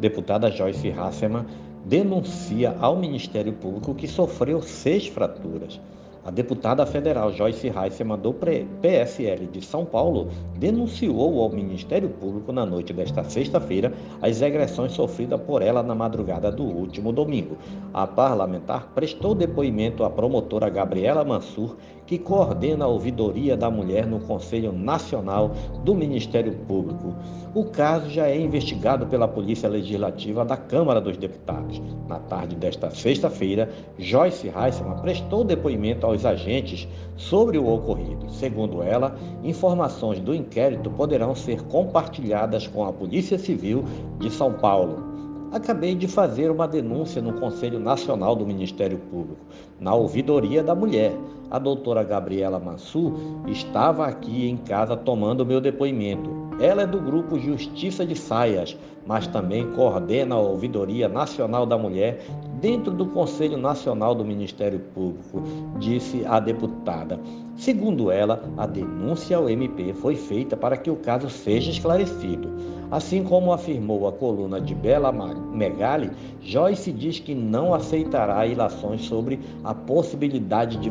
Deputada 0.00 0.50
Joyce 0.50 0.90
Hasselmann 0.90 1.46
denuncia 1.84 2.76
ao 2.80 2.96
Ministério 2.96 3.52
Público 3.52 3.94
que 3.94 4.06
sofreu 4.06 4.62
seis 4.62 5.06
fraturas. 5.06 5.80
A 6.28 6.30
deputada 6.30 6.84
federal 6.84 7.32
Joyce 7.32 7.68
Heisemann 7.68 8.18
do 8.18 8.34
PSL 8.34 9.46
de 9.46 9.64
São 9.64 9.86
Paulo 9.86 10.28
denunciou 10.58 11.40
ao 11.40 11.48
Ministério 11.48 12.10
Público 12.10 12.52
na 12.52 12.66
noite 12.66 12.92
desta 12.92 13.24
sexta-feira 13.24 13.94
as 14.20 14.42
agressões 14.42 14.92
sofridas 14.92 15.40
por 15.40 15.62
ela 15.62 15.82
na 15.82 15.94
madrugada 15.94 16.52
do 16.52 16.64
último 16.64 17.14
domingo. 17.14 17.56
A 17.94 18.06
parlamentar 18.06 18.92
prestou 18.94 19.34
depoimento 19.34 20.04
à 20.04 20.10
promotora 20.10 20.68
Gabriela 20.68 21.24
Mansur, 21.24 21.78
que 22.06 22.18
coordena 22.18 22.84
a 22.84 22.88
ouvidoria 22.88 23.56
da 23.56 23.70
mulher 23.70 24.06
no 24.06 24.20
Conselho 24.20 24.72
Nacional 24.72 25.52
do 25.82 25.94
Ministério 25.94 26.52
Público. 26.66 27.14
O 27.54 27.64
caso 27.64 28.10
já 28.10 28.26
é 28.26 28.38
investigado 28.38 29.06
pela 29.06 29.28
Polícia 29.28 29.68
Legislativa 29.68 30.44
da 30.44 30.56
Câmara 30.56 31.00
dos 31.00 31.16
Deputados. 31.16 31.80
Na 32.06 32.18
tarde 32.18 32.54
desta 32.56 32.90
sexta-feira, 32.90 33.70
Joyce 33.98 34.48
Heisemann 34.48 35.00
prestou 35.00 35.44
depoimento 35.44 36.06
aos 36.18 36.24
agentes 36.24 36.88
sobre 37.16 37.58
o 37.58 37.72
ocorrido. 37.72 38.28
Segundo 38.30 38.82
ela, 38.82 39.16
informações 39.44 40.18
do 40.18 40.34
inquérito 40.34 40.90
poderão 40.90 41.34
ser 41.34 41.62
compartilhadas 41.62 42.66
com 42.66 42.84
a 42.84 42.92
Polícia 42.92 43.38
Civil 43.38 43.84
de 44.18 44.30
São 44.30 44.52
Paulo. 44.52 45.06
Acabei 45.52 45.94
de 45.94 46.08
fazer 46.08 46.50
uma 46.50 46.66
denúncia 46.66 47.22
no 47.22 47.32
Conselho 47.34 47.78
Nacional 47.78 48.34
do 48.34 48.44
Ministério 48.44 48.98
Público, 48.98 49.40
na 49.80 49.94
ouvidoria 49.94 50.62
da 50.62 50.74
mulher. 50.74 51.12
A 51.50 51.58
doutora 51.58 52.02
Gabriela 52.02 52.58
Mansur 52.58 53.14
estava 53.46 54.06
aqui 54.06 54.48
em 54.48 54.56
casa 54.56 54.96
tomando 54.96 55.46
meu 55.46 55.60
depoimento. 55.60 56.30
Ela 56.60 56.82
é 56.82 56.86
do 56.86 57.00
grupo 57.00 57.38
Justiça 57.38 58.04
de 58.04 58.16
Saias, 58.16 58.76
mas 59.06 59.26
também 59.26 59.70
coordena 59.72 60.34
a 60.34 60.38
Ouvidoria 60.38 61.08
Nacional 61.08 61.64
da 61.64 61.78
Mulher 61.78 62.20
dentro 62.60 62.92
do 62.92 63.06
Conselho 63.06 63.56
Nacional 63.56 64.14
do 64.14 64.24
Ministério 64.24 64.80
Público, 64.92 65.42
disse 65.78 66.26
a 66.26 66.40
deputada. 66.40 67.18
Segundo 67.56 68.10
ela, 68.10 68.42
a 68.56 68.66
denúncia 68.66 69.36
ao 69.36 69.48
MP 69.48 69.92
foi 69.94 70.16
feita 70.16 70.56
para 70.56 70.76
que 70.76 70.90
o 70.90 70.96
caso 70.96 71.30
seja 71.30 71.70
esclarecido. 71.70 72.48
Assim 72.90 73.22
como 73.22 73.52
afirmou 73.52 74.08
a 74.08 74.12
coluna 74.12 74.60
de 74.60 74.74
Bela 74.74 75.12
Megali, 75.12 76.10
Joyce 76.40 76.90
diz 76.90 77.18
que 77.18 77.34
não 77.34 77.74
aceitará 77.74 78.46
ilações 78.46 79.02
sobre 79.02 79.38
a 79.62 79.74
possibilidade 79.74 80.78
de 80.78 80.88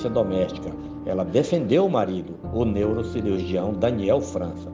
violência 0.00 0.08
doméstica. 0.08 0.70
Ela 1.04 1.24
defendeu 1.24 1.84
o 1.84 1.90
marido, 1.90 2.34
o 2.54 2.64
neurocirurgião 2.64 3.74
Daniel 3.74 4.20
França. 4.20 4.70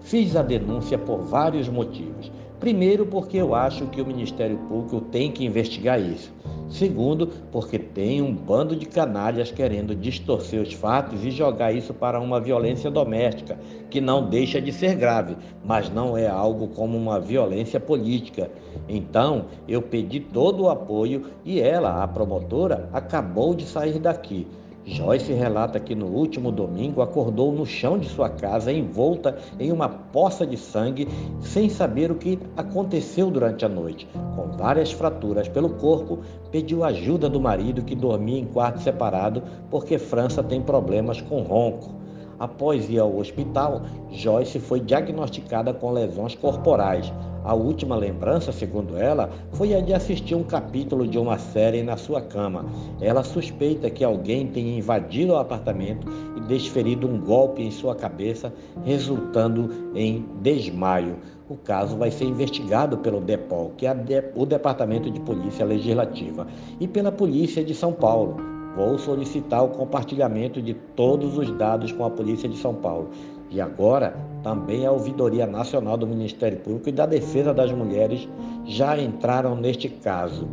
Fiz 0.00 0.36
a 0.36 0.42
denúncia 0.42 0.96
por 0.96 1.22
vários 1.22 1.68
motivos. 1.68 2.30
Primeiro, 2.60 3.06
porque 3.06 3.36
eu 3.36 3.54
acho 3.54 3.86
que 3.86 4.00
o 4.00 4.06
Ministério 4.06 4.58
Público 4.68 5.00
tem 5.00 5.30
que 5.30 5.44
investigar 5.44 6.00
isso. 6.00 6.32
Segundo, 6.68 7.28
porque 7.50 7.78
tem 7.78 8.20
um 8.20 8.34
bando 8.34 8.76
de 8.76 8.84
canalhas 8.84 9.50
querendo 9.50 9.94
distorcer 9.94 10.60
os 10.60 10.72
fatos 10.72 11.24
e 11.24 11.30
jogar 11.30 11.72
isso 11.72 11.94
para 11.94 12.20
uma 12.20 12.40
violência 12.40 12.90
doméstica, 12.90 13.58
que 13.88 14.00
não 14.00 14.28
deixa 14.28 14.60
de 14.60 14.72
ser 14.72 14.96
grave, 14.96 15.36
mas 15.64 15.88
não 15.88 16.16
é 16.16 16.26
algo 16.26 16.68
como 16.68 16.98
uma 16.98 17.20
violência 17.20 17.80
política. 17.80 18.50
Então, 18.88 19.46
eu 19.68 19.80
pedi 19.80 20.20
todo 20.20 20.64
o 20.64 20.70
apoio 20.70 21.26
e 21.44 21.60
ela, 21.60 22.02
a 22.02 22.08
promotora, 22.08 22.88
acabou 22.92 23.54
de 23.54 23.64
sair 23.64 23.98
daqui. 23.98 24.46
Joyce 24.88 25.32
relata 25.34 25.78
que 25.78 25.94
no 25.94 26.06
último 26.06 26.50
domingo 26.50 27.02
acordou 27.02 27.52
no 27.52 27.66
chão 27.66 27.98
de 27.98 28.08
sua 28.08 28.30
casa 28.30 28.72
envolta 28.72 29.36
em 29.60 29.70
uma 29.70 29.88
poça 29.88 30.46
de 30.46 30.56
sangue, 30.56 31.06
sem 31.40 31.68
saber 31.68 32.10
o 32.10 32.14
que 32.14 32.38
aconteceu 32.56 33.30
durante 33.30 33.64
a 33.64 33.68
noite. 33.68 34.08
Com 34.34 34.56
várias 34.56 34.90
fraturas 34.90 35.46
pelo 35.46 35.70
corpo, 35.70 36.20
pediu 36.50 36.84
ajuda 36.84 37.28
do 37.28 37.40
marido 37.40 37.82
que 37.82 37.94
dormia 37.94 38.40
em 38.40 38.46
quarto 38.46 38.80
separado 38.80 39.42
porque 39.70 39.98
França 39.98 40.42
tem 40.42 40.62
problemas 40.62 41.20
com 41.20 41.42
ronco. 41.42 41.98
Após 42.38 42.88
ir 42.88 42.98
ao 42.98 43.16
hospital, 43.16 43.82
Joyce 44.10 44.60
foi 44.60 44.80
diagnosticada 44.80 45.74
com 45.74 45.92
lesões 45.92 46.34
corporais. 46.34 47.12
A 47.44 47.54
última 47.54 47.96
lembrança, 47.96 48.52
segundo 48.52 48.96
ela, 48.96 49.30
foi 49.52 49.74
a 49.74 49.80
de 49.80 49.94
assistir 49.94 50.34
um 50.34 50.42
capítulo 50.42 51.06
de 51.06 51.18
uma 51.18 51.38
série 51.38 51.82
na 51.82 51.96
sua 51.96 52.20
cama. 52.20 52.66
Ela 53.00 53.24
suspeita 53.24 53.88
que 53.88 54.04
alguém 54.04 54.46
tenha 54.48 54.76
invadido 54.76 55.32
o 55.32 55.36
apartamento 55.36 56.06
e 56.36 56.40
desferido 56.40 57.08
um 57.08 57.18
golpe 57.18 57.62
em 57.62 57.70
sua 57.70 57.94
cabeça, 57.94 58.52
resultando 58.84 59.92
em 59.94 60.26
desmaio. 60.42 61.16
O 61.48 61.56
caso 61.56 61.96
vai 61.96 62.10
ser 62.10 62.26
investigado 62.26 62.98
pelo 62.98 63.20
DEPOL, 63.20 63.72
que 63.76 63.86
é 63.86 64.32
o 64.36 64.44
Departamento 64.44 65.10
de 65.10 65.18
Polícia 65.20 65.64
Legislativa, 65.64 66.46
e 66.78 66.86
pela 66.86 67.10
Polícia 67.10 67.64
de 67.64 67.74
São 67.74 67.92
Paulo. 67.92 68.57
Vou 68.76 68.98
solicitar 68.98 69.64
o 69.64 69.68
compartilhamento 69.68 70.62
de 70.62 70.74
todos 70.74 71.36
os 71.36 71.50
dados 71.56 71.92
com 71.92 72.04
a 72.04 72.10
Polícia 72.10 72.48
de 72.48 72.56
São 72.56 72.74
Paulo. 72.74 73.10
E 73.50 73.60
agora, 73.60 74.14
também 74.42 74.86
a 74.86 74.92
Ouvidoria 74.92 75.46
Nacional 75.46 75.96
do 75.96 76.06
Ministério 76.06 76.58
Público 76.58 76.88
e 76.88 76.92
da 76.92 77.06
Defesa 77.06 77.52
das 77.54 77.72
Mulheres 77.72 78.28
já 78.66 78.98
entraram 78.98 79.56
neste 79.56 79.88
caso. 79.88 80.46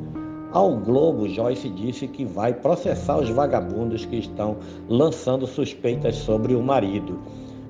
Ao 0.51 0.73
Globo, 0.77 1.27
Joyce 1.27 1.69
disse 1.69 2.07
que 2.07 2.23
vai 2.23 2.53
processar 2.53 3.17
os 3.17 3.29
vagabundos 3.29 4.05
que 4.05 4.15
estão 4.15 4.57
lançando 4.87 5.45
suspeitas 5.45 6.15
sobre 6.15 6.55
o 6.55 6.63
marido. 6.63 7.19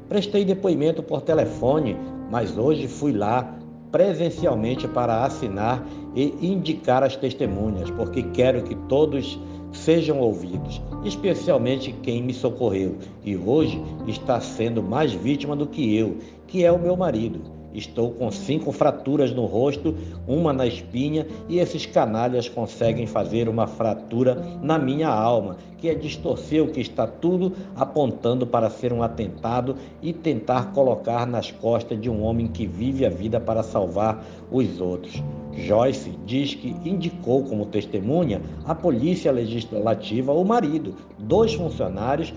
Prestei 0.07 0.45
depoimento 0.45 1.01
por 1.01 1.21
telefone, 1.21 1.97
mas 2.29 2.55
hoje 2.57 2.87
fui 2.87 3.11
lá 3.11 3.55
presencialmente 3.91 4.87
para 4.87 5.23
assinar 5.23 5.83
e 6.13 6.35
indicar 6.41 7.01
as 7.01 7.15
testemunhas, 7.15 7.89
porque 7.89 8.21
quero 8.21 8.61
que 8.61 8.75
todos 8.87 9.39
sejam 9.75 10.19
ouvidos, 10.19 10.81
especialmente 11.03 11.91
quem 12.01 12.23
me 12.23 12.33
socorreu 12.33 12.97
e 13.23 13.35
hoje 13.35 13.81
está 14.07 14.39
sendo 14.39 14.81
mais 14.81 15.11
vítima 15.13 15.55
do 15.55 15.67
que 15.67 15.95
eu, 15.95 16.17
que 16.47 16.63
é 16.63 16.71
o 16.71 16.79
meu 16.79 16.95
marido. 16.95 17.54
Estou 17.75 18.11
com 18.11 18.31
cinco 18.31 18.71
fraturas 18.71 19.33
no 19.33 19.45
rosto, 19.45 19.93
uma 20.25 20.53
na 20.53 20.65
espinha, 20.65 21.27
e 21.49 21.59
esses 21.59 21.85
canalhas 21.85 22.47
conseguem 22.47 23.05
fazer 23.05 23.49
uma 23.49 23.67
fratura 23.67 24.35
na 24.61 24.79
minha 24.79 25.09
alma, 25.09 25.57
que 25.77 25.89
é 25.89 25.93
distorcer 25.93 26.63
o 26.63 26.69
que 26.69 26.79
está 26.79 27.05
tudo 27.05 27.51
apontando 27.75 28.47
para 28.47 28.69
ser 28.69 28.93
um 28.93 29.03
atentado 29.03 29.75
e 30.01 30.13
tentar 30.13 30.71
colocar 30.71 31.27
nas 31.27 31.51
costas 31.51 31.99
de 31.99 32.09
um 32.09 32.23
homem 32.23 32.47
que 32.47 32.65
vive 32.65 33.05
a 33.05 33.09
vida 33.09 33.39
para 33.39 33.61
salvar 33.61 34.23
os 34.49 34.79
outros. 34.79 35.21
Joyce 35.53 36.17
diz 36.25 36.53
que 36.53 36.75
indicou 36.85 37.43
como 37.43 37.65
testemunha 37.65 38.41
a 38.65 38.73
Polícia 38.73 39.31
Legislativa 39.31 40.31
o 40.31 40.45
marido, 40.45 40.95
dois 41.19 41.53
funcionários, 41.53 42.33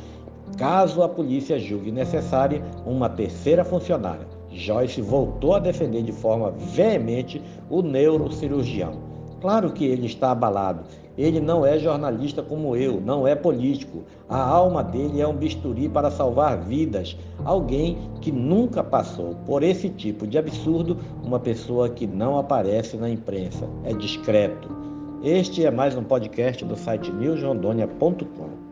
caso 0.57 1.03
a 1.03 1.09
polícia 1.09 1.59
julgue 1.59 1.93
necessária 1.93 2.63
uma 2.87 3.09
terceira 3.09 3.65
funcionária. 3.65 4.38
Joyce 4.51 5.01
voltou 5.01 5.55
a 5.55 5.59
defender 5.59 6.03
de 6.03 6.13
forma 6.13 6.51
veemente 6.51 7.43
o 7.69 7.83
neurocirurgião. 7.83 9.09
Claro 9.41 9.73
que 9.73 9.85
ele 9.85 10.07
está 10.07 10.33
abalado. 10.33 10.83
Ele 11.17 11.41
não 11.41 11.67
é 11.67 11.79
jornalista 11.79 12.43
como 12.43 12.77
eu, 12.77 13.01
não 13.01 13.27
é 13.27 13.35
político. 13.35 14.05
A 14.29 14.41
alma 14.41 14.85
dele 14.85 15.21
é 15.21 15.27
um 15.27 15.35
bisturi 15.35 15.89
para 15.89 16.11
salvar 16.11 16.59
vidas. 16.59 17.17
Alguém 17.45 17.99
que 18.21 18.31
nunca 18.31 18.85
passou 18.85 19.35
por 19.45 19.63
esse 19.63 19.89
tipo 19.89 20.27
de 20.27 20.39
absurdo, 20.39 20.97
uma 21.25 21.41
pessoa 21.41 21.89
que 21.89 22.07
não 22.07 22.39
aparece 22.39 22.97
na 22.97 23.11
imprensa, 23.11 23.69
é 23.85 23.93
discreto. 23.93 24.69
Este 25.23 25.65
é 25.65 25.71
mais 25.71 25.97
um 25.97 26.05
podcast 26.05 26.65
do 26.65 26.77
site 26.77 27.11
newsrondônia.com. 27.11 28.68